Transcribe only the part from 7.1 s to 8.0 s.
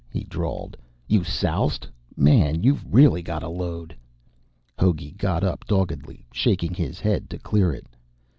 to clear it.